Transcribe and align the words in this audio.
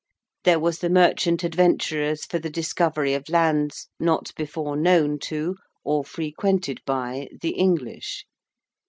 There 0.45 0.59
was 0.59 0.79
the 0.79 0.89
'Merchant 0.89 1.43
Adventurers 1.43 2.25
for 2.25 2.39
the 2.39 2.49
discovery 2.49 3.13
of 3.13 3.29
Lands, 3.29 3.87
not 3.99 4.33
before 4.35 4.75
known 4.75 5.19
to, 5.29 5.57
or 5.83 6.03
frequented 6.03 6.79
by, 6.87 7.27
the 7.41 7.51
English.' 7.51 8.25